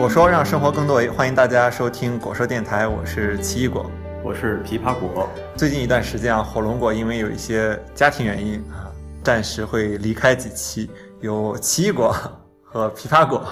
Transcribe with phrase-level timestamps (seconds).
[0.00, 3.84] 果说让生活更多维，欢迎大家收听果说电台，我是奇异果，
[4.24, 5.28] 我是枇杷果。
[5.58, 8.88] 最近一段时间啊，火龙果因为有一些家庭原因啊，
[9.22, 10.90] 暂时会离开几期，
[11.20, 12.16] 由奇异果
[12.64, 13.46] 和枇杷果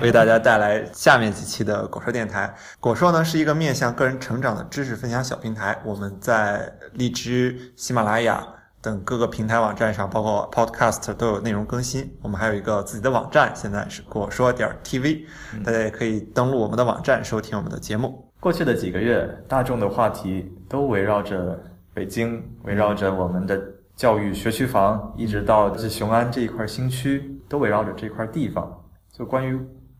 [0.00, 2.52] 为大家带来下面几期的果说电台。
[2.80, 8.44] 果说呢是一个面向个人成长的知识分享小平台，我们在荔枝、喜马拉雅。
[8.82, 12.12] 等各个平台网站上，包括 Podcast 都有内容更新。
[12.20, 15.22] 我们还有一个自己的网站，现在是果说点 TV，
[15.64, 18.28] 大家也可以登录我们的网站收听我们的节目。
[18.40, 21.56] 过去的几个月，大众的话题都围绕着
[21.94, 23.62] 北京，围绕着我们的
[23.94, 28.82] 教育学区房，一直到是雄安这一块新区，都围绕着这块地方。
[29.12, 29.56] 就关于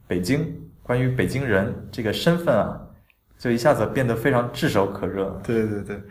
[0.08, 2.80] 北京，关于北京人这个身份啊，
[3.38, 5.40] 就一下子变得非常炙手可热。
[5.44, 6.02] 对对对。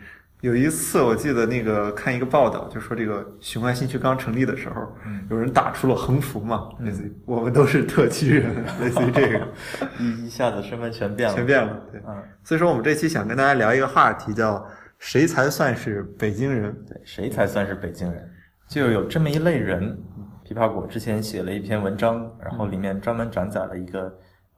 [0.42, 4.92] 有一次，我记得那个看一个报道，就说这个雄安新区刚成立的时候，
[5.30, 9.48] 有人打出了横幅嘛，类似于我们都是特区人， 类似于这个，
[10.00, 11.80] 一 一下子身份全变了，全变了。
[11.92, 14.66] 对，嗯，所以说我们这期想跟大家聊一个话题，叫
[14.98, 16.74] 谁才算是北京人？
[16.88, 18.28] 对，谁才算是北京人？
[18.68, 19.96] 就有这么一类人。
[20.44, 24.12] 枇杷果之前写了一篇文章，然后里面专门转载了一个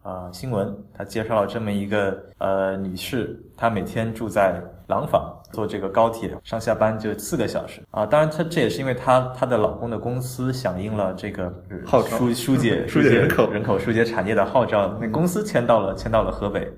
[0.05, 5.34] 呃新闻，他介绍了这么一个呃女士，她每天住在廊坊。
[5.52, 8.05] 坐这个高铁上下班就四个小时啊！
[8.05, 11.52] 当然，她这也是因为她她的老公的公司响应了这个
[11.86, 16.68] 号疏疏解疏解人口人口疏解产业的号召，那公司迁到了迁到了河北，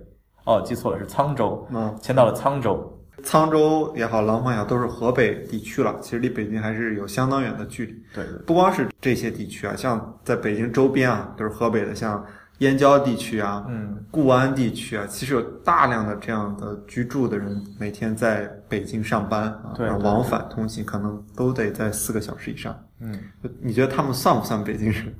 [0.45, 2.93] 哦，记错了是沧州，嗯，迁到了沧州。
[3.25, 7.95] 沧州也好，廊坊也好，都是河北地区了，其实离北京还是有相当远的距离。
[8.15, 12.23] 对，不光是这些地区啊，像在北京周边啊，都是河北的，像。
[12.59, 22.75] 燕郊地区啊，嗯，固安地区啊，其实有大量的这样的居住的人，每天在北京上班啊，对，往返通勤可能都得在四个小时以上。
[23.01, 23.19] 嗯，
[23.61, 25.15] 你觉得他们算不算北京人？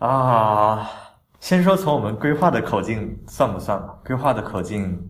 [0.00, 0.90] 啊，
[1.38, 3.94] 先说从我们规划的口径算不算吧？
[4.04, 5.00] 规划的口径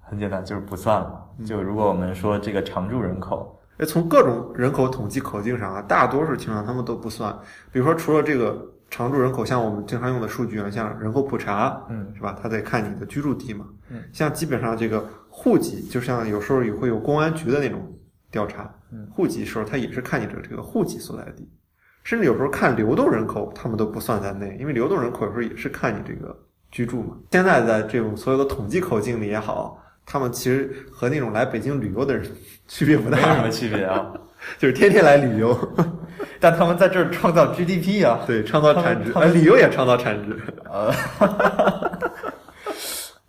[0.00, 1.28] 很简单，就是不算了。
[1.46, 7.34] 就如果我们说这个常住人口，哎，从各种人口统计口径上啊，大多数情况他们都不算。
[7.72, 8.68] 比如说，除了这个。
[8.92, 12.36] 常住人口像我们经常用的数据啊，像人口普查，嗯，是吧？
[12.40, 17.90] 他得看你的居住地嘛，嗯，像基本上这个户籍，就像有时候也会有公安局的那种
[18.30, 21.50] 调查，嗯，户籍时候他也是看你的这个户籍所在地，
[22.04, 26.38] 甚至有时候看流动人口，他们都不算在内，因为流动人口有时候也是看你这个
[26.70, 27.16] 居住嘛。
[27.30, 32.26] 现在在这种所有的统计口径里也好，他们其实和那种来北京旅游的人
[32.68, 34.12] 区别不大，没什么区别啊。
[34.58, 35.56] 就是天天来旅游，
[36.40, 40.36] 但他们在这儿创造 GDP 啊，对，创造产值，旅游也创造产值。
[40.64, 40.92] 呃，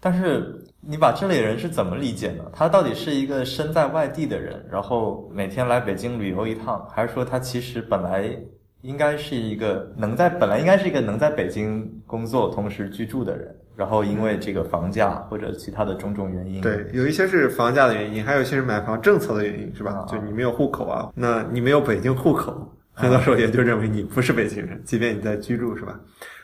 [0.01, 2.43] 但是你把这类人是怎么理解呢？
[2.51, 8.35] 他到底是一个身在外地的人，然后每天来北京旅游一趟，还是说他其实本来
[8.81, 13.55] 应该是一个能在本来应该是一个能在北京工作同时居住的人？
[13.75, 20.05] 然后因为这个房价或者其他的种种原因，对，有一些是房价的原因，还有一些是买房政策的原因，是吧？
[20.07, 25.99] 就你没有户口啊，那你没有北京户口，很多时候也就认为你不是北京人， 即便你在居住，是吧？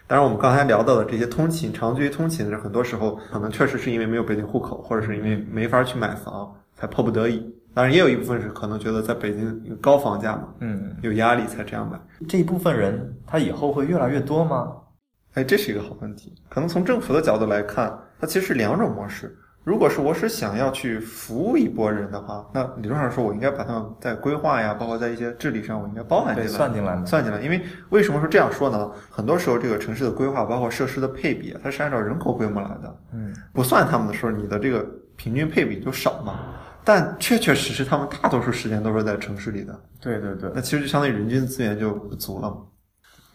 [0.08, 7.54] 当然，我们刚才聊到的这些通勤、长居通勤的人，很多时候可能确实是因为没有北京户口，或者是因为没法去买房，才迫不得已。
[7.76, 12.00] 当然，也有一部分是可能觉得在北京高房价嘛，嗯，有压力才这样买。
[12.28, 14.74] 这一部分人，他以后会越来越多吗？
[15.34, 16.34] 哎，这是一个好问题。
[16.50, 19.38] 可能从政府的角度来看，它其实是两种模式。
[19.64, 27.40] 如果是我是想要去服务一波人的话，那理论上说，我应该把他们在规划呀，包括在一些治理上，我应该包含进来，算进来，算进来。
[27.42, 28.90] 因为为什么说这样说呢？
[29.10, 33.00] 很多时候，这个城市的规划，包括设施的配比，它是按照人口规模来的。
[33.14, 34.84] 嗯，不算他们的时候，你的这个
[35.16, 36.40] 平均配比就少嘛。
[36.84, 39.80] 但确确实实，他们大多数时间都是在城市里的。
[40.02, 40.50] 对对对。
[40.56, 42.58] 那其实就相当于人均资源就不足了嘛。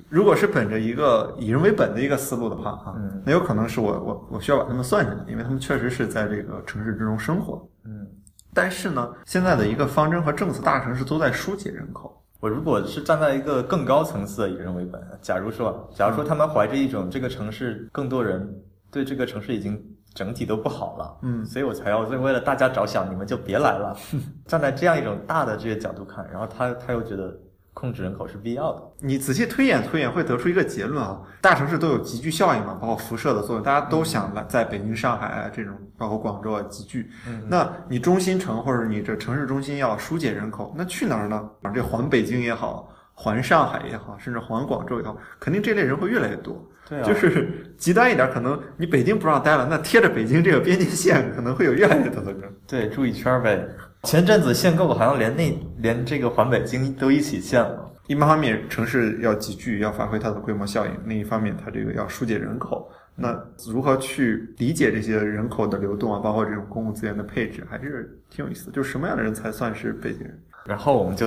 [0.09, 2.94] 如果是本着一个以人为本的一个思路的话，哈，
[3.25, 7.66] 那有可能是我我我需要把他们算进来，因为他们确实是在这个城市之中生活。
[7.84, 8.06] 嗯，
[8.53, 12.23] 但是呢，现在的一个方针和政策，大城市都在疏解人口。
[12.41, 18.47] 我如果是站在一个更高层次的以人为本，假如说，假如说他们怀着一种这个城市更多人
[18.90, 19.82] 对这个城市已经
[20.12, 23.97] 整体都不好了，嗯，所以我才要为为了大家着想，你们就别来了。
[24.47, 27.35] 站在这样一种大的这个角度看，然后他他又觉得。
[27.75, 28.82] 控制人口是必要的。
[29.00, 31.21] 你仔细推演推演，会得出一个结论啊。
[31.41, 37.11] 大城市都有集聚效应嘛，包括辐射的作用，大家都想来在北京、上海啊这种，包括广州啊集聚。
[37.29, 41.50] 嗯那你中心城或者你这城市中心要疏解人口，那去哪儿呢？
[41.75, 46.65] 这环北京也好，环上海也好，甚至环广州也好，肯定这类人会越来越多。
[46.88, 52.43] 对啊，就是极端一点，可能你北京不让待了，那贴着北京这个边界线，可能会有越来越多的人。
[52.67, 53.67] 对，住一圈呗。
[54.04, 57.90] 前阵子限购好像连那连这个环北京都一起限了。
[58.06, 62.86] 一方面城市要集聚，要发挥它的规模效应；另一方面，它这个要疏解人口。
[63.16, 63.34] 那
[63.66, 68.72] 如何去理解这些人口的流动啊，包括这种公共资源的配置，还是挺有意思的。
[68.72, 70.38] 就是什么样的人才算是北京人？
[70.66, 71.26] 然后我们就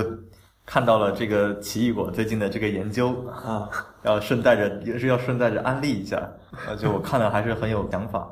[0.64, 3.68] 看到了这个奇异果最近的这个研究啊，
[4.04, 6.16] 要顺带着也是要顺带着安利一下，
[6.52, 8.30] 啊，就我看了还是很有想法。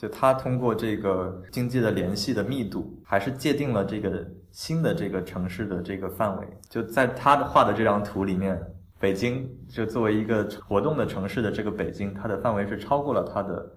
[0.00, 6.46] 就他通过这个经济的联系的密度，还是界定了这个新的这个城市的这个范围。
[6.70, 8.58] 就在他的画的这张图里面，
[8.98, 13.72] 北京就作为一个活动的城市的这个北京，它的范围是超过了它的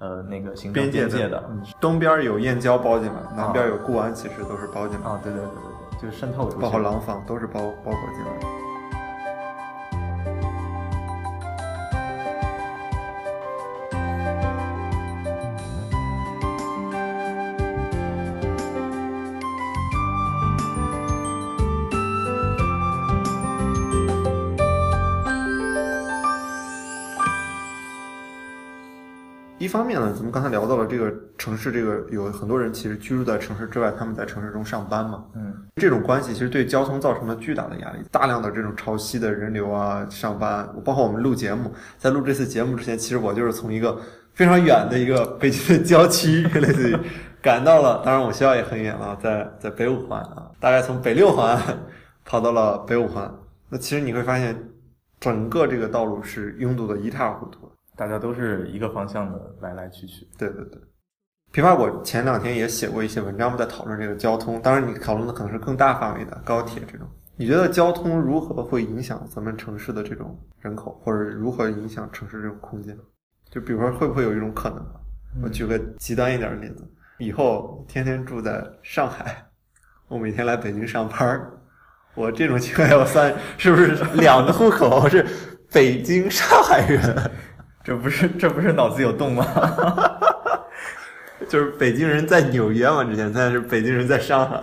[0.00, 1.42] 呃那个行政边界的。
[1.80, 5.06] 东边有燕郊包进来，南边有固安，其实都是包进来。
[5.06, 8.63] 啊，对对对对对，就是渗透出去，包括廊坊都是包包裹进来。
[30.54, 35.24] 聊到了这个城市，这个有很多人其实居住在城市之外，他们在城市中上班嘛。
[35.34, 43.98] 嗯，这种关系其实对交通造成了巨大的压力，大量的这种潮汐的人流啊，上班，包括我们录节目，在录这次节目之前，其实我就是从一个
[44.32, 46.96] 非常远的一个北京的郊区，类似于
[47.42, 51.60] 赶到了，当然我学校也很远了，在在北五环啊，大概从北六环
[52.24, 53.28] 跑到了北五环。
[53.68, 54.56] 那其实你会发现，
[55.18, 57.68] 整个这个道路是拥堵的一塌糊涂。
[57.96, 60.26] 大家都是一个方向的来来去去。
[60.36, 60.80] 对对对，
[61.52, 64.60] 琵琶我前两天也写过一些文章，在讨论这个交通。
[64.60, 67.06] 当然，你讨论的可能是更大范围的高铁这种。
[67.36, 72.96] 你觉得交通如何会影响咱们城市的这种人口，或者如何影响城市这种空间？
[73.50, 74.84] 就比如说，会不会有一种可能？
[75.42, 76.88] 我举个极端一点的例子：
[77.18, 79.44] 以后天天住在上海，
[80.06, 81.52] 我每天来北京上班儿，
[82.14, 85.00] 我这种情况下，我算是不是两个户口？
[85.02, 85.26] 我是
[85.72, 87.30] 北京上海人。
[87.84, 89.44] 这不是 这不是脑子有洞吗？
[91.46, 94.62] 就是北京人在纽约嘛，之前现在是北京人在上海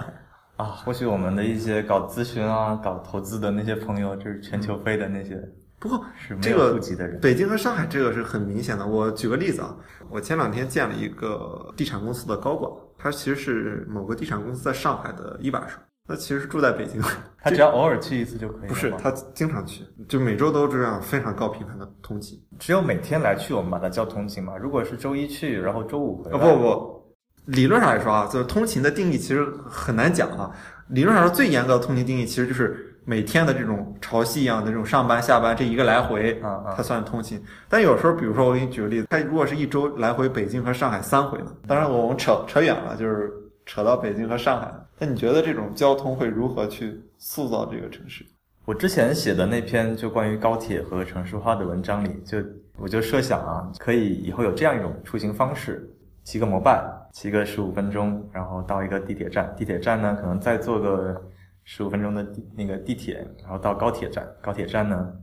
[0.58, 0.66] 啊。
[0.66, 5.40] 或许我们的一些搞咨询啊、搞投资的那些朋友，就是全球飞的那些。
[5.78, 7.20] 不过是没有户籍的人。
[7.20, 8.86] 北京和上海这个是很明显的。
[8.86, 9.76] 我举个例子啊，
[10.10, 15.78] 我前两天见了一个地产公司的高管，他其实是某个地产公司在上海的一把手。
[16.08, 17.02] 他其实是住在北京，
[17.42, 18.70] 他只要偶尔去一次就可以。
[18.70, 22.42] 不是，他经常去，就每周都这样非常高频繁的通勤。
[22.60, 24.58] 只有每天来去，我们把它叫通勤嘛。
[24.58, 26.38] 如果是周一去，然后周五回来。
[26.38, 27.16] 不不不，
[27.46, 30.52] 理论上来说啊，就是通勤的定义其实很难讲啊。
[30.90, 37.42] 理论上说，最严格的通勤定义其实就是每天的这种潮汐一样的这种上班下班这一个来回啊，它算通勤。
[37.70, 41.54] 但有时候，比如说我给你举个例子，他如果是一周来回北京和上海三回呢？
[41.66, 43.32] 当然我们扯扯远了，就是
[43.72, 44.70] 扯到北京和上海。
[45.00, 48.26] 那你觉得这种交通会如何去塑造这个城市？
[48.66, 52.38] 我之前写的那篇就关于高铁和城市化的文章里，就
[52.76, 55.90] 我就设想啊，可以以后有这样一种出行方式：
[56.26, 56.84] 骑个摩拜，
[57.14, 61.22] 骑个十五分钟，然后到一个地铁站，地铁站呢可能再坐个
[61.64, 65.14] 十五分钟的那个地铁，然后到高铁站，高铁站呢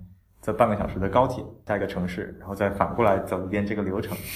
[0.41, 4.17] 坐半个小时的高铁，下一个城市，然后再反过来走一遍这个流程。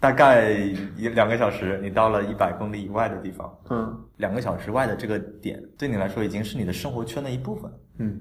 [0.00, 0.52] 大概
[0.96, 3.52] 一两个小时，你到了一百公里以外的地方。
[3.68, 7.70] 嗯，两个小时外的这个点，对你来说已经是你的生活圈的一部分。
[7.98, 8.20] 嗯，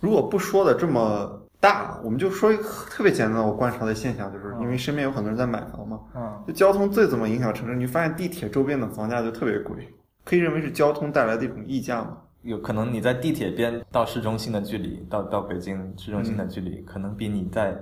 [0.00, 6.00] 如果不说的这么大，我们就说一个特别简单的我观察的现象，就是因为身边有很多人在买房嘛。
[6.16, 7.76] 嗯，就交通最怎么影响城市？
[7.76, 9.76] 你发现地铁周边的房价就特别贵，
[10.24, 12.18] 可以认为是交通带来的一种溢价嘛？
[12.42, 17.76] 有可能你在地铁边到市中心的距离，到到北京市中心的距离，可能比你在。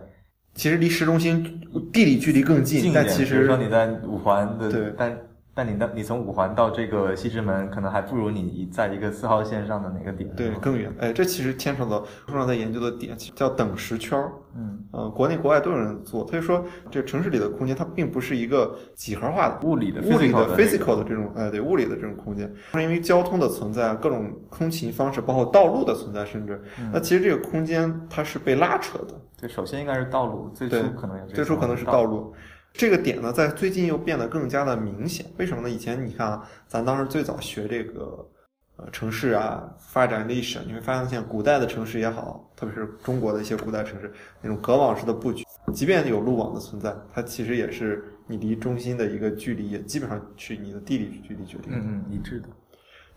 [0.56, 1.60] 其实离市中心
[1.92, 5.16] 地理距离更近，但其实比如说你在五环的，对，但
[5.56, 10.92] 但你的你从五环到这个西直门，可能还不如你在一个四号线上的哪个点，对，更远。
[10.98, 14.30] 哎，这其实牵扯到通常在研究的点，叫等时圈儿。
[14.54, 16.28] 嗯，呃，国内国外都有人做。
[16.28, 26.60] 所以说，这城市里的空间它并不是一个几何化的物理的物理的 physical 的这种，哎，对，物理的这种空间，是因为交通的存在，各种通勤方式，包括道路的存在，甚至
[26.92, 29.14] 那其实这个空间它是被拉扯的。
[29.40, 32.34] 对，首先应该是道路，最初可能也最初可能是道路，
[32.76, 35.24] 这个点呢，在最近又变得更加的明显。
[35.38, 35.70] 为什么呢？
[35.70, 38.28] 以前你看啊，咱当时最早学这个
[38.76, 51.78] 呃城市啊发展历史，你会发现像古代的城市也好，特别是中国的一些古代城市那种隔网式的布局，即便有路网的存在，它其实也是你离中心的一个距离，也基本上是你的地理距离决定的。
[51.78, 52.48] 嗯嗯，一致的。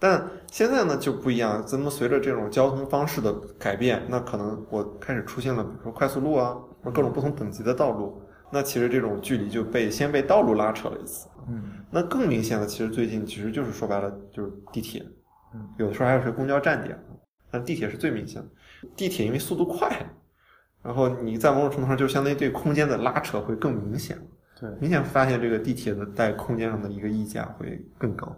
[0.02, 11.28] 但现在呢就不一样，咱们随着这种交通方式的改变，那可能我开始出现了，比如说快速路啊，或者各种不同等级的道路，那其实这种距离就被先被道路拉扯了一次。
[11.48, 15.06] 嗯，那更明显的，其实最近其实就是说白了就是地铁，
[15.54, 16.98] 嗯，有的时候还有是公交站点，
[17.50, 18.48] 但地铁是最明显的。
[18.96, 19.90] 地铁因为速度快，
[20.84, 24.18] 然后你在某种程度上就相当于对空间的拉扯会更明显。
[24.60, 28.36] 对，明显发现这个地铁的在空间上的一个溢价会更高。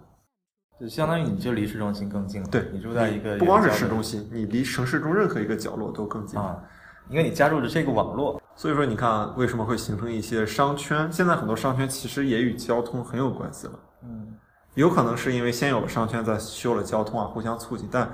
[0.79, 2.47] 就相当于你就离市中心更近了。
[2.49, 6.63] 对，你住在一个不光是市中心，你离城市中任何一个角落都更近啊，
[7.11, 8.41] 因为你加入了这个网络。
[8.55, 11.11] 所以说，你看为什么会形成一些商圈？
[11.11, 13.73] 现在很多商圈其实也与交通很有关系了。
[14.03, 14.33] 嗯，
[14.73, 17.87] 有可能是因为先有了商圈，再修了交通啊，互相促进。
[17.91, 18.11] 但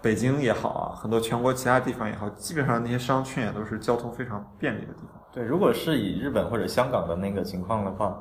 [0.00, 5.20] 北京也好啊，很多全国其他地方也好，基本上那些商圈也都是交通非常便利的地方。
[5.32, 8.16] 对，如果是以日本或者香港的那个情况的话。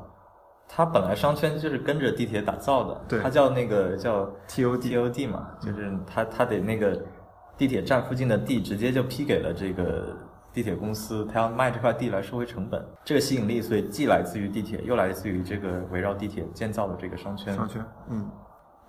[0.76, 7.00] 它本来商圈就是跟着地铁打造的，对，它叫那个叫 T O T O D 嘛，就是它它得那个
[7.58, 10.16] 地铁站附近的地直接就批给了这个
[10.52, 17.56] 地铁公司，他要卖这块地来收回成本，这个吸引力所以既来自于地铁，又来自于这个围绕地铁建造的这个商圈。
[17.56, 18.30] 商圈，嗯，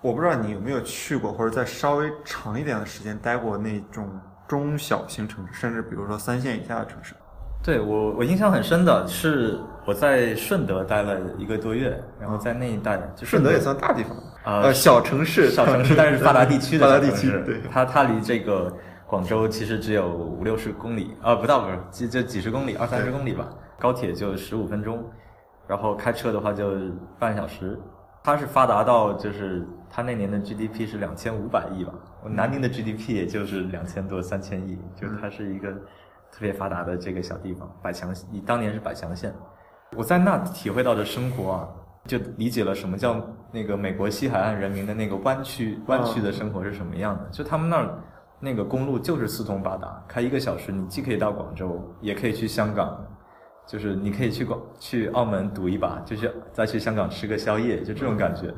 [0.01, 4.09] 我不知道你有没有去过，或者在稍微长一点的时间待过那种
[4.47, 7.15] 中小型城市，甚至比如说三线以下的城市。
[7.63, 14.15] 对我，我印象很深的是我在顺德待了一个多月，然后在那一带，就顺德也算大地方，
[14.45, 18.73] 呃，小城市，小城市，但是发达地区的发达地区，对，它它离这个
[19.07, 23.49] 广州其实只有五六十公里，呃，不到不是，就就几十公里，二三十公里吧，
[23.79, 25.05] 高铁就十五分钟，
[25.67, 26.73] 然后开车的话就
[27.19, 27.79] 半小时，
[28.23, 31.93] 它是发达到就是它那年的 GDP 是两千五百亿吧，
[32.25, 35.73] 南宁的 GDP 也就是两千多三千亿，就它是一个。
[36.37, 39.33] 特别发达的这个小地方，百强，你当年是百强县，
[39.97, 41.69] 我在那体会到的生活啊，
[42.07, 43.21] 就理解了什么叫
[43.51, 47.25] 那个美国西海岸人民的那个湾区湾区的生活是什么样的。
[47.31, 47.99] 就他们那儿
[48.41, 53.03] 那个公路就是四通八达，开一个小时，你既可以到广州，也可以去香港，
[53.67, 58.53] 就是你可以去广去澳门赌一把，就是再去香港吃个宵夜，就这种感觉。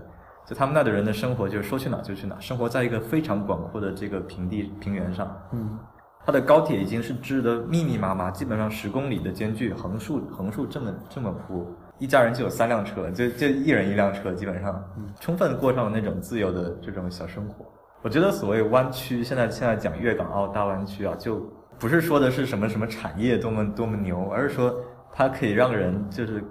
[0.44, 5.36] 就他们那的人的生活，就是说去哪就去哪，生活在一个非常广阔的这个平地平原上。
[5.52, 5.78] 嗯。
[6.24, 14.84] 它的高铁已经是织的密密麻麻，基本上十公里的间距，横竖横竖这么这么铺，一家人就有三辆车，就就一人一辆车，基本上，
[15.20, 17.64] 充分过上了那种自由的这种小生活。
[18.02, 21.44] 我觉得所谓湾区，现在现在讲粤港澳大湾区啊，就
[21.78, 24.74] 不是说的是什么什么产业多么多么牛，而是说
[25.12, 26.42] 它可以让人就是。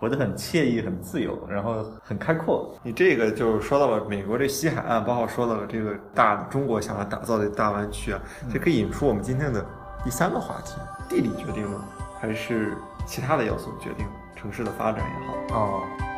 [0.00, 2.74] 活得很惬意，很自由，然后很开阔。
[2.82, 8.18] 你这个就是说到了美国这西海岸，包括说到了这个大中国想要打造的大湾区啊，
[8.50, 9.62] 这可以引出我们今天的
[10.02, 11.84] 第三个话题：地理决定了，
[12.18, 12.72] 还是
[13.04, 14.06] 其他的要素决定
[14.40, 16.09] 城市的发展也好？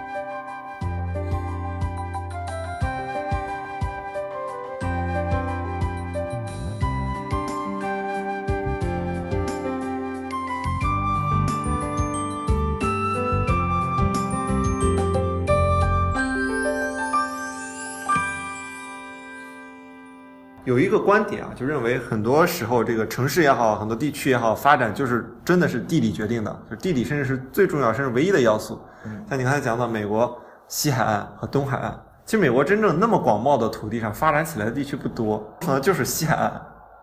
[20.72, 28.80] 有一个观点啊，就认为很多时候这个城市也好，很多地区也好，发展就是真的是地理决定的，就地理甚至是最重要甚至唯一的要素。
[29.28, 36.50] 像你刚才讲到美国西海岸和东海岸，其实美国真正那么广袤的土地上发展起来的地区不多，可能就是西海岸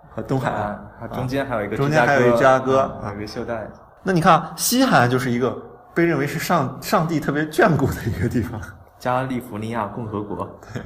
[0.09, 3.69] 和东海岸，它中间还有一个中间还有一个芝加哥啊，一个袖带。
[4.01, 5.55] 那你看西海岸就是一个
[5.93, 8.59] 被认为是上上帝特别眷顾的一个地方，
[8.97, 10.81] 加利福尼亚共和国，对，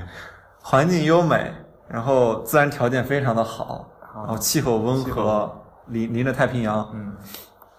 [0.62, 1.54] 环境优美。
[1.93, 5.47] 然后自然条件非常的好，然后气候温和，
[5.89, 7.13] 临临着太平洋，嗯，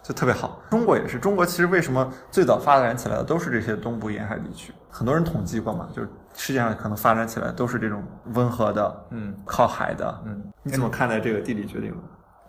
[0.04, 0.60] 就特别好。
[0.70, 4.72] 中国也是，中国其实为什么最早发展起来的都是这些东部沿海地区？
[4.88, 8.04] 很多人统计过嘛，就是世界上可能发展起来都是这种
[8.34, 10.44] 温和的，嗯，靠海的，嗯。
[10.62, 11.96] 你怎么看待这个地理决定的？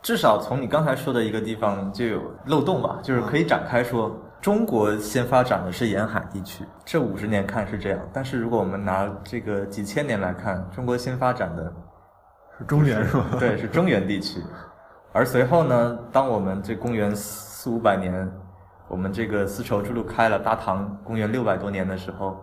[0.03, 4.15] 至少从你刚才说的一个地方就有漏洞吧，就是可以展开说。
[4.45, 7.99] 中国先发展的是沿海地区，这五十年看是这样。
[8.13, 11.73] 但是如果我们拿这个几千年来看，中国先发展的
[12.59, 13.25] 是中原，是吧？
[13.39, 14.39] 对，是中原地区。
[15.11, 18.31] 而随后呢，当我们这公元四五百年，
[18.87, 22.37] 我们这个丝绸之路开了，大唐公元六百多年的时候。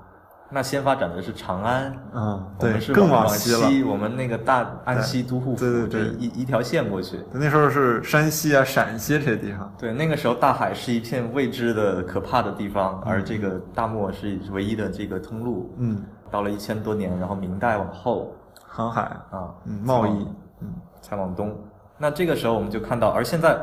[0.54, 3.90] 那先发展的是长安，嗯，我们是更往西了。
[3.90, 7.18] 我们那个大安西都护府，对对对，一一条线过去。
[7.32, 9.74] 那时候是山西啊、陕西这些地方。
[9.78, 15.74] 对，那个时候大海是一片未知的、可怕的地方，而这个大漠是唯一的这个通路。
[15.78, 18.34] 嗯，到了一千多年，然后明代往后，
[18.66, 20.26] 航海啊，嗯，贸易，
[20.60, 20.68] 嗯，
[21.00, 21.56] 才往东。
[21.96, 23.58] 那这个时候我们就看到，而现在，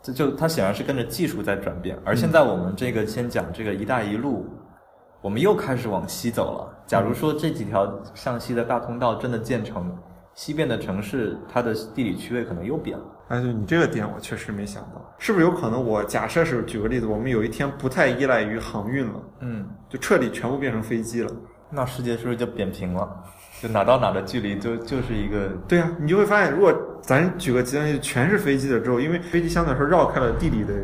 [0.00, 1.98] 这就它显然是跟着技术在转变。
[2.04, 4.46] 而现在我们这个先讲这个“一带一路”。
[5.20, 6.84] 我们又开始往西走了。
[6.86, 9.96] 假如说这几条向西的大通道真的建成，
[10.34, 13.04] 西边的城市它的地理区位可能又变了。
[13.28, 15.84] 哎，对你这个点我确实没想到，是不是有可能？
[15.84, 21.30] 我假设是举个例子，我们有一天不太依赖于航运了，嗯，就彻底全部变成飞机了。
[21.70, 23.08] 那世界是不是就扁平了？
[23.62, 30.74] 就哪到哪的距离就就是一个对呀，你就会发现，如果咱举个极端例子，全是飞机了之后，因为飞机相对来说绕开了地理的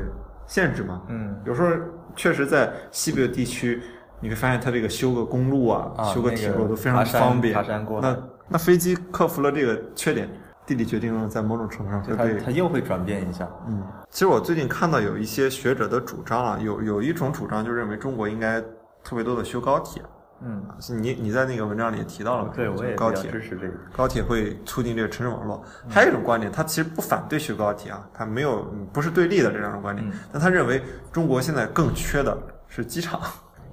[0.46, 1.70] 限制嘛，嗯，有时候
[2.14, 3.82] 确实在西北的地区，
[4.20, 7.54] 你会发现它这个修个公路啊，修个铁路都非常方便。
[7.54, 8.16] 爬山过那
[8.48, 10.28] 那飞机克服了这个缺点，
[10.64, 13.48] 地理决定了在某种程度上会被它又会转变一下。
[13.68, 18.60] 嗯，其实我最近看到有一些学者的主张啊，有有一种主张就认为中国应该
[19.04, 20.02] 特别多的修高铁。
[20.42, 20.62] 嗯，
[21.00, 25.64] 你你在那个文章里也提到了，对我也高铁支持这个，高铁会促进这个城市网络。
[25.88, 32.36] 还有一种观点，他其实不反对修高铁啊，他没有不是对立的这两种观点，但他认为中国现在更缺的
[32.68, 33.18] 是机场，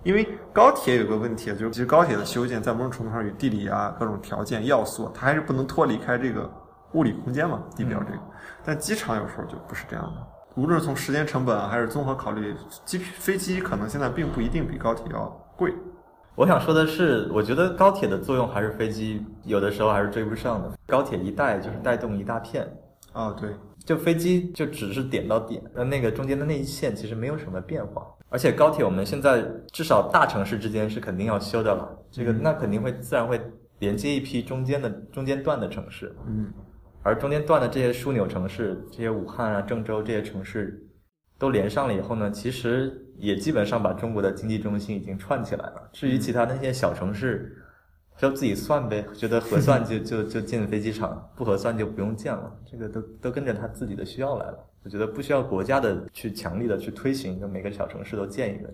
[0.03, 6.49] 因为高铁有个问题，就是其实高铁的修建在某种程度上与地理啊各种条件要素，它还是不能脱离开这个
[6.93, 8.19] 物理空间嘛，地表这个。
[8.65, 12.53] 但机场有时候就不是这样的，无论是从时间成本还是综合考虑，
[12.85, 15.73] 机飞机可能现在并不一定比高铁要贵。
[16.35, 20.71] 我想说的是，我觉得高铁的作用还是飞机有的时候还是追不上的。
[20.87, 22.67] 高铁一带就是带动一大片，
[23.13, 23.51] 啊，对，
[23.85, 28.05] 就飞机就只是点到点，那那个中间的那一线其实没有什么变化。
[28.33, 33.39] 而且高铁我们现在至少大城市之间是肯定要修的了，这个那肯定会自然会
[33.77, 36.51] 连接一批中间的中间段的城市，嗯，
[37.03, 40.89] 而中间段的这些枢纽城市，这些武汉啊、郑州这些城市。
[41.39, 45.89] 都连上了以后呢，其实也基本上把中国的经济中心已经串起来了。
[45.91, 47.57] 至于其他那些小城市，
[48.17, 52.49] 就自己算呗，觉得合算就 就就建飞机场，不合算就不用建了。
[52.65, 54.57] 这个都都跟着他自己的需要来了。
[54.83, 58.69] 我觉得不需要国家的去强力的去推行，就每个小城市都建一个。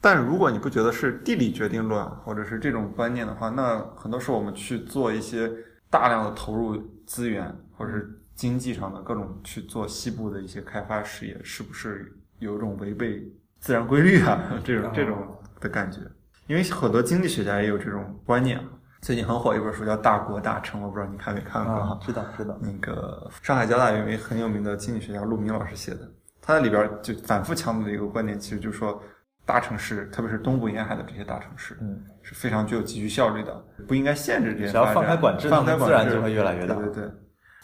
[0.00, 5.50] 但如果你不觉得是地理决定论，或者是这种观念的话，那很多时候我们去做一些
[5.90, 8.18] 大量的投入资源，或者是。
[8.34, 13.22] 经济上的各种去做西部的一些开发事业，是不是有一种违背
[13.60, 14.50] 自然规律啊？
[14.64, 15.18] 这种这种
[15.60, 16.00] 的感觉，
[16.46, 18.58] 因为很多经济学家也有这种观念。
[19.02, 21.98] 最近很火一本书叫《大国大城》，我不知道你看没看过哈？
[22.00, 22.56] 知道知道。
[22.60, 26.08] 那个上海交大有一位很有名的经济学家陆明老师写的，
[26.40, 29.02] 他在里边就反复强调的一个观点，其实就是说，
[29.44, 33.52] 大城市，特别是东部沿海的这些大城市，嗯，是非常具有集聚效率的，
[33.88, 34.70] 不应该限制这些。
[34.70, 36.76] 只要放开管制，放开管制，自然就会越来越大。
[36.76, 37.10] 对对对。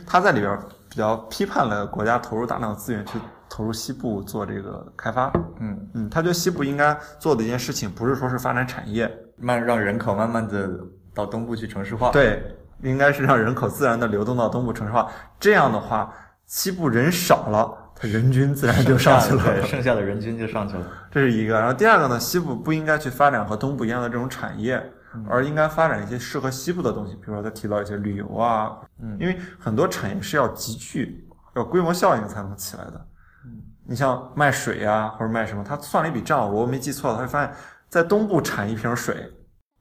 [0.04, 0.58] 他在里边
[0.90, 3.16] 比较批判了国家投入大量资源去
[3.48, 5.30] 投入西部做这个开发。
[5.60, 10.68] 嗯嗯，他觉得西部应该做的一件事情，不是说是发展产业，慢让人口慢慢的
[11.14, 12.10] 到东部去城市化。
[12.10, 12.42] 对，
[12.82, 15.10] 应该是让人口自然的流动到东部城市化。
[15.40, 16.12] 这样的话，
[16.46, 20.86] 西部人少了，它人均自然就上去了，对，剩下的人均就上去了。
[21.10, 21.54] 这是一个。
[21.54, 24.82] 然后第二个呢，西部不应该去发展和东部一样的这种产业。
[25.26, 33.06] 而应该发展一些适合西部的东西，比如说他提到一些旅游啊，嗯，因为很多产业是要集聚、要规模效应才能起来的。
[33.46, 37.52] 嗯，你像卖水呀，或者卖什么，他算了一笔账，我没记错，他会发现，
[37.88, 39.32] 在东部产一瓶水，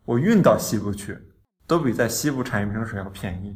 [0.07, 1.17] 我运到西部去，
[1.67, 3.53] 都比在西部产一瓶水要便宜。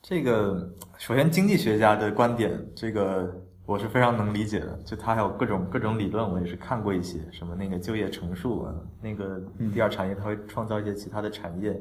[0.00, 3.28] 这个首先经济学家的观点，这个。
[3.66, 9.40] 我是非常能理解的，就他还有各种各种理论，我也是看过一些，什么那个就业乘数啊，那个
[9.72, 11.80] 第二产业它会创造一些其他的产业，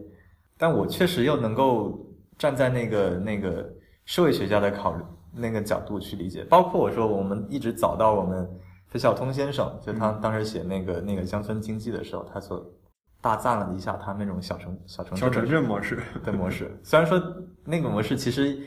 [0.56, 2.00] 但我确实又能够
[2.38, 3.68] 站在那个那个
[4.06, 8.48] 社会学家的考虑那个角度去理解，包括我说我们一直找到我们
[8.90, 12.64] 费孝通先生，就他当时写那个那个乡村经济的时候，他所
[13.22, 17.22] 大赞了一下他那种小城小城小城镇模式的模式，虽然说
[17.66, 18.58] 那个模式其实。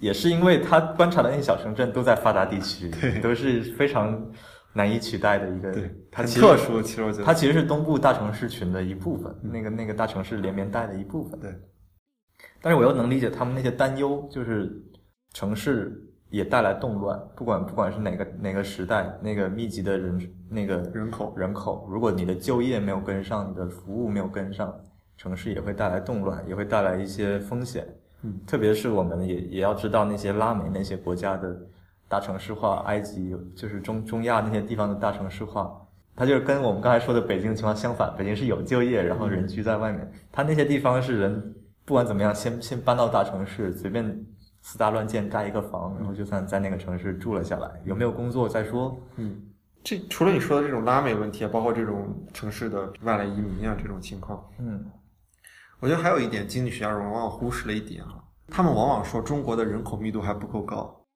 [0.00, 2.90] 也是因为他观察的那些小城镇都在发达地区，
[3.20, 4.32] 都是非常
[4.72, 5.70] 难以取代的一个。
[5.74, 11.38] 对，它其特殊，其实我觉得它其实是东部大城市群的一部分，那个那个大城市连绵带的一部分。
[11.38, 11.54] 对，
[12.62, 14.72] 但是我又能理解他们那些担忧，就是
[15.34, 24.72] 城市也带来动乱，不管不管是哪个哪个时代，那个密集的人那个人口人口，如果你的就业没有跟上，你的服务没有跟上，
[25.16, 27.86] 城市也会带来动乱，也会带来一些风险。
[28.22, 31.56] 嗯，特别是我们也也要知道那些拉美那些国家的
[32.08, 38.14] 大城市化，埃及就是中中亚那些地方的大城市化，它就是跟我们刚才说的北京的情况相反。
[38.16, 44.24] 北京是有就业，然后人居在外面，它那些地方是人不管怎么样，先先搬到大城市，随便
[44.62, 48.98] 私搭乱建盖一个房，然后就算在那个城市住了下来，有没有工作再说。
[49.16, 49.42] 嗯，
[49.82, 54.84] 这除了你说的这种拉美问题啊，包括这种城市的外来移民啊这种情况，嗯。
[55.82, 61.06] 我觉得还有一点，经济学家往往忽视了一点啊，他们往往说中国的人口密度还不够高，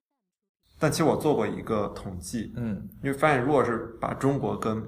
[0.78, 4.82] 但其实我做过一个统计，嗯，你会发现，如果是把中国跟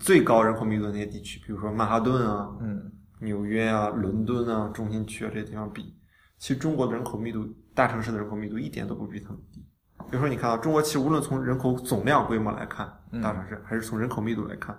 [0.00, 5.94] 最高人口密度的那些地区，比如说曼哈顿啊，嗯，纽约啊、伦敦啊、中心区啊这些地方比，
[6.42, 9.64] 其实中国的人口密度，大城市的人口密度一点都不比他们低。
[10.10, 14.76] 比如说，你看啊，中国其实无论从人口总量规模来看，大城市还是从人口密度来看，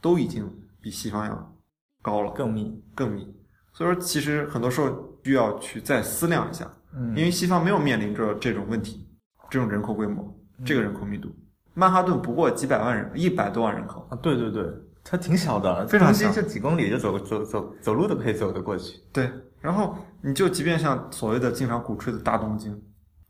[0.00, 0.48] 都已经
[0.80, 1.56] 比西方要
[2.00, 3.26] 高了，更密更密。
[3.72, 9.04] 所以说，其实很多时候需要去再思量一下，嗯因为西方没有面临着这种问题，
[9.50, 10.32] 这种人口规模，
[10.64, 11.28] 这个人口密度。
[11.74, 14.64] 曼哈顿不过几百万人，一百多万人口，啊，对对对，
[15.02, 19.00] 它挺小的，非常小就几公里就走走走走路都可以走得过去。
[19.12, 19.28] 对。
[19.60, 22.80] 然后你就即便像所谓的经常鼓吹的大东京，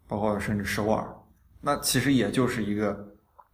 [0.06, 1.04] 包括甚至首尔，
[1.60, 3.08] 那其实也就是一个，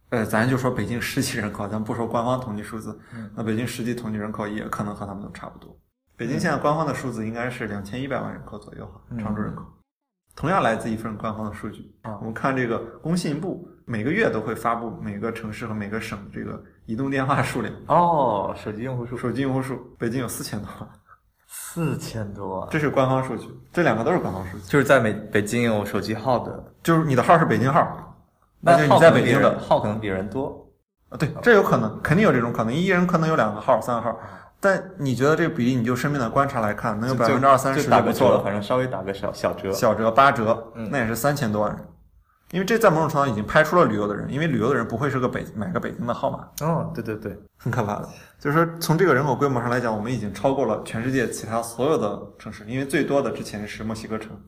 [0.09, 5.75] 呃，咱就说北京实际人口，咱不说官方统计数字，嗯那北京实际统计人口也可能和他们都差不多。
[6.15, 9.63] 北京现在官方的数字应该是两千一百万人口左右常住人口。
[10.35, 19.75] 同样来自一份官方的数据，啊我们看这个工信部每个月都会发布每个城市和每个省这个移动电话数量、哦，手机用户数手机用户数。
[19.97, 20.89] 北京有四千多万，
[21.59, 24.63] 四千多啊，这是官方数据，这两个都是官方数据。
[24.65, 28.15] 就是在北北京有手机号的，就是你的号是北京号，
[28.61, 30.65] 那就你在北京的号可能比人多。
[31.09, 34.17] 啊，对，这有可能，肯定有这种可能，一人可能有两个号、三个号。
[34.59, 39.71] 但你觉得这个比例，你就身边的观察来看，能有百分之二三就打个错了，反正稍微打个小小折。
[39.71, 41.79] 小折八折，嗯那也是三千多万人。
[42.51, 48.09] 因为这在某种程度上已经拍出了旅游的人，因为旅游的人不会是个北买个北京的号码，哦，对对对，很可怕的。
[48.39, 54.39] 就是说，从这个人口规模上来讲，我们已经超过了全世界其他所有的城市，因为最多的之前是墨西哥城。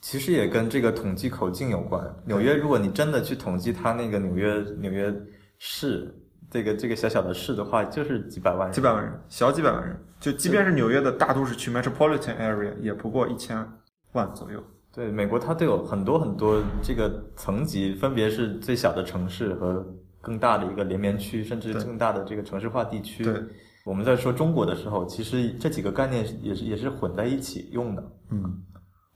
[0.00, 2.00] 其实也跟这个统计口径有关。
[2.24, 5.12] 纽约，如果你真的去统计它那个纽约纽约
[5.58, 6.14] 市
[6.48, 8.72] 这个这个小小的市的话，就是几百万人。
[8.72, 13.68] 几百万人，小几百万人，就即便是纽约的大都市区 （metropolitan area） 也不过一千
[14.12, 14.62] 万左右。
[14.92, 19.84] 对，美国它都有很多很多这个层级，分别是最小的城市和
[20.20, 23.24] 更大的一个连绵区，甚至更大的这个城市化地区。
[23.24, 23.42] 对，
[23.84, 28.02] 我们在说中国的时候，其实这几个概念也是也是混在一起用的。
[28.30, 28.62] 嗯，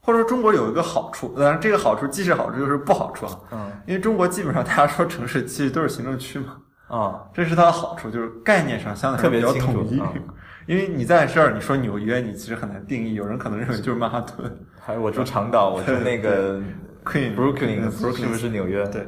[0.00, 3.40] 或者说中国有一个好处，当然这个好处既是好处又是不好处啊。
[3.52, 6.56] 嗯因为中国基本上大家说城市其实都是行政区嘛，
[6.88, 9.98] 啊，这是它的好处，就是概念上相对比较统一。
[9.98, 10.12] 啊
[10.68, 16.60] 因为你在这儿你说纽约，你其实很难定义，有人可能认为就是曼哈顿、还有我住长岛，我住那个
[17.04, 18.86] Queen、Brooklyn，是 Brooklyn 不是纽约？
[18.86, 19.04] 对。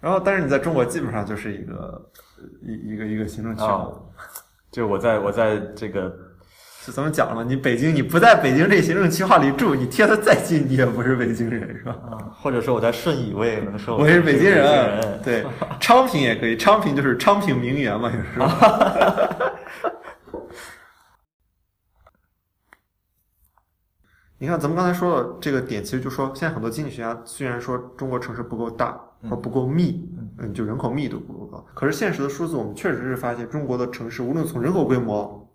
[0.00, 2.10] 然后，但是你在中国基本上就是一个
[2.62, 4.02] 一一个一个行政区啊了。，
[4.70, 6.14] 就我在我在这个
[6.80, 7.42] 是怎么讲了？
[7.42, 11.96] 你北京，你不在北京这行政区划里住，你贴的再近，你也不是北京人，是吧？
[12.10, 15.20] 啊，或者说我在顺义，我也能说我是北京人。
[15.24, 15.44] 对，
[15.80, 18.46] 昌平也可以，昌平就是昌平名媛嘛，有时候。
[24.40, 28.96] 你看，咱们刚才说的这个点，其实就说现在很多经济学家虽然说中国城市不够大
[29.28, 35.48] 或不够密，嗯，就人口密度不够高，可是现实的数字我们确实是发现，中国的城市无论从人口规模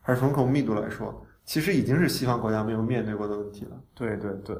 [0.00, 3.72] 还是人口密度来说，其实已经是西方国家没有面对过的问题了。
[3.94, 4.56] 对对对，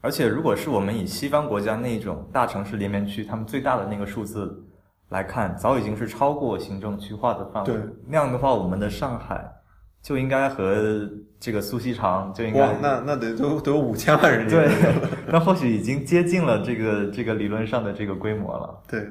[0.00, 4.62] 而且如果是我们以西方国家那种大城市连绵区，他们最大的那个数字
[5.08, 7.72] 来看，早已经是超过行政区划的范围。
[7.72, 9.50] 对，那样的话，我们的上海
[10.02, 11.08] 就应该和
[11.38, 14.68] 这个苏锡常就应哇该，那那得都都有五千万人对，
[15.28, 18.82] 那或许已经接近了这个这个理论上的这个规模了。
[18.88, 19.06] 对，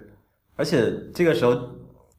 [0.56, 1.60] 而且这个时候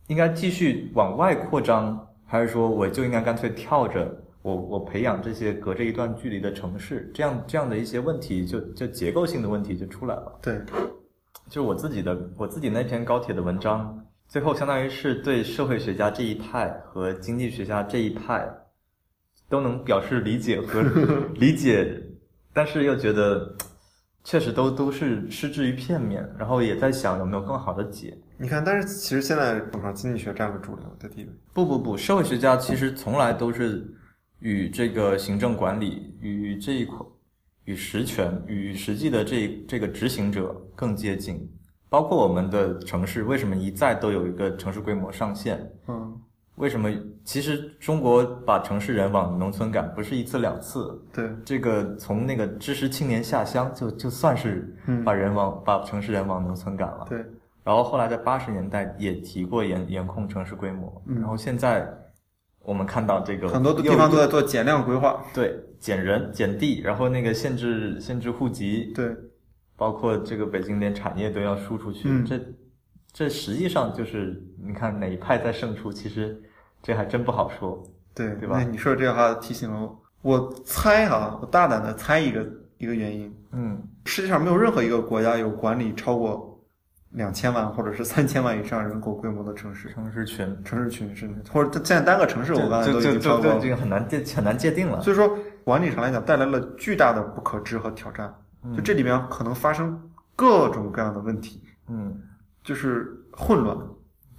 [0.08, 4.08] 应该继续往外扩张，还是说我就应该干脆跳着
[4.42, 10.38] 我我培养这些隔着一段距离的城市，这样这样的一些问题就就结构性的问题就出来了。
[10.40, 10.54] 对，
[11.48, 18.48] 就是我自己的我自己那篇高铁的文章，最后相当于是对社会学家这一派和经济学家这一派
[19.50, 20.80] 都能表示理解和
[21.36, 22.02] 理解，
[22.54, 23.54] 但是又觉得
[24.24, 28.16] 确实都都是失之于片面，然后也在想有没有更好的解。
[28.38, 31.30] 你看，但是其实现在网上经济学占了主流的地位。
[31.52, 33.86] 不不不，社会学家其实从来都是
[34.38, 36.96] 与这个行政管理、与这一块、
[37.64, 41.50] 与实权、与实际的这这个执行者更接近。
[41.88, 45.58] 包括我们的城市，为什么一再都有一个城市规模上限？
[45.88, 46.20] 嗯，
[46.60, 46.90] 为什么？
[47.24, 51.00] 其实中国把城市人往农村赶，不是一次两次。
[51.12, 57.06] 对，这个从那个知识青年下乡，就就算是嗯把人往、把城市人往农村赶了。
[57.08, 57.18] 对，
[57.64, 61.88] 然后后来在八十年代也提过严严控城市规模，嗯然后现在
[62.62, 65.22] 我们看到这个很多地方都在做减量规划。
[65.32, 69.16] 对减人减地，然后那个限制限制户籍，对，
[69.76, 72.38] 包括这个北京连产业都要输出去，嗯这
[73.12, 76.42] 这实际上就是你看哪一派在胜出，其实
[76.82, 77.82] 这还真不好说。
[78.14, 82.46] 对，对吧那你说这句话提醒了我，我猜啊，我大胆的猜一个
[82.78, 86.60] 一个原因，嗯世界上没有任何一个国家有管理超过
[87.10, 89.88] 两千万或者是三千万以上人口规模的城市。
[89.90, 93.60] 城市群，城市群是，或者现在单个城市，我刚才都已经超过了。
[93.60, 95.00] 这个很难界很难界定了。
[95.00, 98.32] 所以说，管理上来讲，带来了巨大的不可知和挑战。
[98.76, 99.98] 就这里面可能发生
[100.36, 102.20] 各种各样的问题，嗯，
[102.62, 103.76] 就是混乱。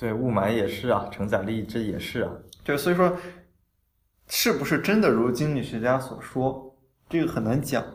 [0.01, 2.31] 对，雾霾也是啊，承载力这也是啊。
[2.63, 3.15] 对，所以说，
[4.29, 6.75] 是不是真的如经济学家所说？
[7.07, 7.85] 这个很难讲。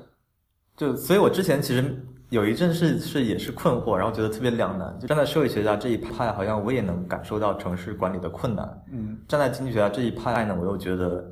[0.76, 4.96] 就所以，我之前其实有一阵是是也是困惑，然后觉得特别两难。
[5.00, 8.84] 就站在社会学家这一派，好像我也能感受到城市管理的困难。
[8.92, 11.28] 嗯，站在经济学家这一派呢，我又觉得，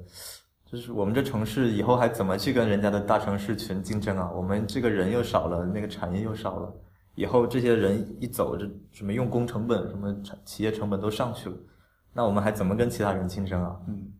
[0.67, 4.29] 就是我们这城市以后还怎么去跟人家的大城市群竞争啊？
[4.35, 6.75] 我们这个人又少了，那个产业又少了，
[7.15, 11.57] 以后这些人一走，这什么用工成本、什么企业成本都上去了，
[12.13, 13.77] 那我们还怎么跟其他人竞争啊？
[13.89, 14.13] 嗯，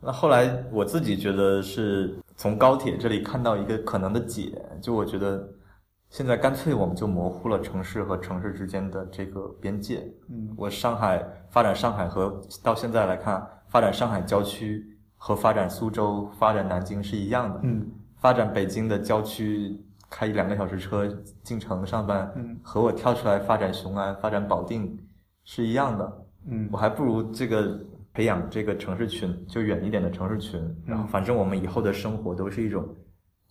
[0.00, 2.16] 那后来我自己觉得是。
[2.36, 4.50] 从高铁这里看到一个可能的解，
[4.80, 5.46] 就我觉得
[6.08, 10.10] 现在干脆我们就模糊了城市和城市之间的这个边界。
[10.30, 17.60] 嗯，我上海发展上海和到现在来看，发展上海郊区和发展苏州、发展南京是一样的。
[17.62, 19.78] 嗯，发展北京的郊区
[20.10, 21.08] 开一两个小时车
[21.42, 24.98] 进城上班，嗯，和我跳出来发展雄安、发展保定
[25.44, 26.26] 是一样的。
[26.48, 27.80] 嗯，我还不如这个。
[28.12, 32.84] 培养这个城市群，就远一点的城市群，然后反正我们以后的生活都是一种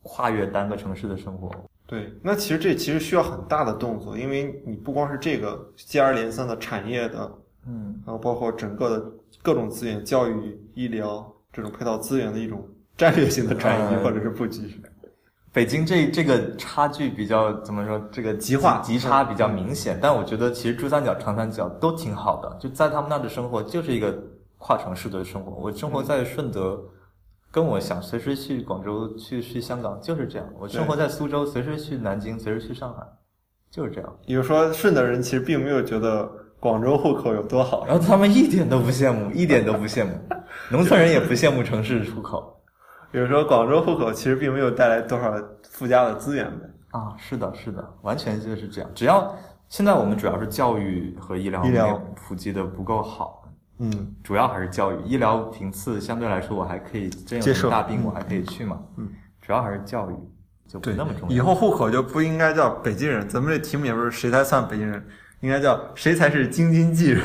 [0.04, 1.50] 跨越单个城市的生活。
[1.88, 7.32] 对，那其实这其实需要很大的动作，因为你不光是这个接二连三的产业的，
[7.68, 12.62] 嗯，然后包括整个的各种资源，教育、医疗这种配套资源的一种
[12.98, 14.70] 战略性的转移或者是布局。
[15.60, 18.00] 北京这这个差距比较怎么说？
[18.10, 24.18] 这个极化极差比较明显，但我觉得其实珠三角、长三角都挺好的，就在他们那的生活就是一个。
[24.62, 26.78] 跨城市的生活，我生活在顺德，
[27.50, 30.46] 跟我想随时去广州、去去香港就是这样。
[30.60, 33.02] 我生活在苏州，随时去南京，随时去上海，
[33.72, 34.16] 就是这样。
[34.28, 40.12] 比如说，顺德人其实并没有觉得广州户口有多好，然后他们一点都不羡慕，一点都不羡慕。
[40.70, 42.59] 农村人也不羡慕城市户口。
[43.12, 45.34] 比如说，广州户口其实并没有带来多少
[45.70, 46.70] 附加的资源呗。
[46.92, 48.90] 啊，是的，是的，完全就是这样。
[48.94, 49.36] 只要
[49.68, 53.44] 现在我们主要是教育和医疗医疗普及的不够好。
[53.80, 58.78] 嗯，主要还是教育，医疗频次相对来说我还可以，真有大病我还可以去嘛。
[58.98, 59.08] 嗯，
[59.42, 60.14] 主要还是教育，
[60.68, 61.36] 就不那么重要。
[61.36, 65.02] 以后户口就不应该叫北京人，咱们这题目也不是谁才算北京人，
[65.40, 67.24] 应该叫谁才是京津冀人，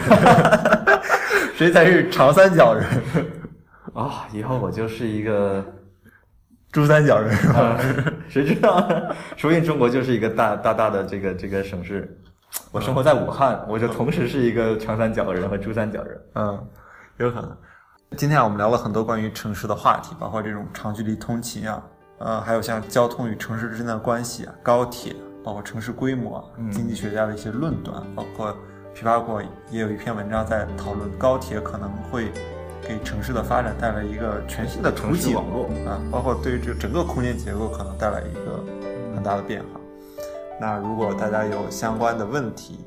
[1.57, 2.87] 谁才是长三角人
[3.95, 4.27] 啊？
[4.33, 5.65] 以后我就是一个
[6.73, 7.79] 珠三角人是吧？
[8.29, 8.81] 谁知道？
[9.37, 12.21] 说不定中国就是一个大大大的这个这个省市。
[12.71, 16.21] 我生活在武汉，我就同时是一个长三角人和珠三角人。
[16.35, 16.67] 嗯，
[17.17, 17.57] 有可能。
[18.17, 21.83] 今天啊，我们聊了很多关于城市的话题，包括这种长距离通勤啊，
[22.19, 28.57] 呃，还有像交通与城市之间的关系啊，高铁，包括城市规模，经济学家的一些论断，包括
[28.95, 32.31] 琵琶果也有一篇文章在讨论高铁可能会
[32.87, 38.65] 给城市的发展带来一个全新的城市网络啊，包括对于这整个空间结构可能带来一个
[39.15, 39.81] 很大的变化。
[40.61, 42.79] 那如果大家有相关的问题，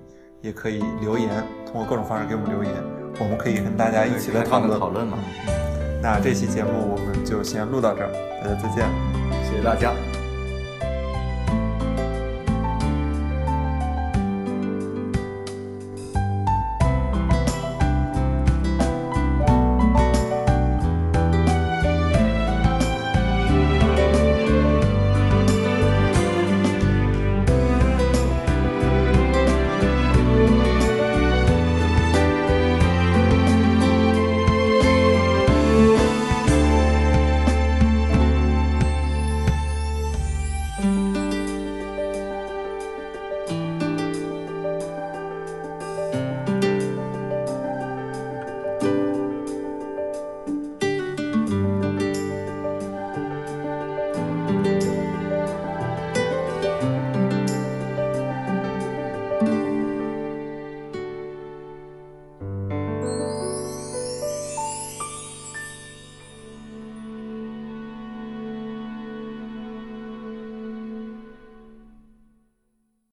[0.42, 1.30] 也可以留言，
[1.66, 2.74] 通过各种方式给我们留言，
[3.20, 5.18] 我们可以跟大家一起来讨论讨论嘛。
[6.02, 8.88] 那这期节目我们就先录到这儿，大家再见，
[9.44, 10.17] 谢谢大家。